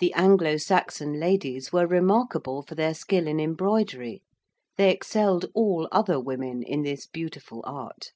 The 0.00 0.12
Anglo 0.14 0.56
Saxon 0.56 1.20
ladies 1.20 1.72
were 1.72 1.86
remarkable 1.86 2.62
for 2.62 2.74
their 2.74 2.92
skill 2.92 3.28
in 3.28 3.38
embroidery; 3.38 4.20
they 4.76 4.90
excelled 4.90 5.46
all 5.54 5.86
other 5.92 6.18
women 6.18 6.64
in 6.64 6.82
this 6.82 7.06
beautiful 7.06 7.62
art. 7.64 8.10